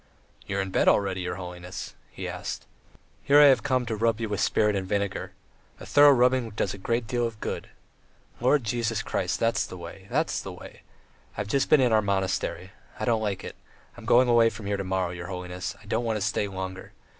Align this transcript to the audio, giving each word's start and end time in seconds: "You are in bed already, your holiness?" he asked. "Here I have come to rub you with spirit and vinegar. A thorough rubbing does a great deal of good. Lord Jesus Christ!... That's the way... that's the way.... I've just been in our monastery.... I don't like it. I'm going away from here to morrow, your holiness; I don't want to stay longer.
"You 0.47 0.57
are 0.57 0.61
in 0.61 0.71
bed 0.71 0.87
already, 0.87 1.21
your 1.21 1.35
holiness?" 1.35 1.93
he 2.09 2.27
asked. 2.27 2.65
"Here 3.21 3.39
I 3.39 3.45
have 3.53 3.61
come 3.61 3.85
to 3.85 3.95
rub 3.95 4.19
you 4.19 4.29
with 4.29 4.41
spirit 4.41 4.75
and 4.75 4.87
vinegar. 4.87 5.33
A 5.79 5.85
thorough 5.85 6.09
rubbing 6.09 6.49
does 6.49 6.73
a 6.73 6.79
great 6.79 7.05
deal 7.05 7.27
of 7.27 7.39
good. 7.39 7.69
Lord 8.39 8.63
Jesus 8.63 9.03
Christ!... 9.03 9.39
That's 9.39 9.63
the 9.67 9.77
way... 9.77 10.07
that's 10.09 10.41
the 10.41 10.53
way.... 10.53 10.81
I've 11.37 11.45
just 11.45 11.69
been 11.69 11.81
in 11.81 11.93
our 11.93 12.01
monastery.... 12.01 12.71
I 12.99 13.05
don't 13.05 13.21
like 13.21 13.43
it. 13.43 13.55
I'm 13.95 14.05
going 14.05 14.27
away 14.27 14.49
from 14.49 14.65
here 14.65 14.77
to 14.77 14.83
morrow, 14.83 15.11
your 15.11 15.27
holiness; 15.27 15.75
I 15.79 15.85
don't 15.85 16.03
want 16.03 16.17
to 16.17 16.21
stay 16.25 16.47
longer. 16.47 16.93